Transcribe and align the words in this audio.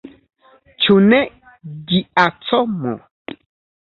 Ĉu 0.85 0.95
ne, 1.09 1.19
Giacomo? 1.91 2.95